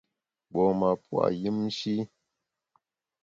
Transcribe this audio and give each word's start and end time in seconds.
Mgbom-a 0.49 0.91
pua’ 1.03 1.25
yùmshi. 1.41 1.95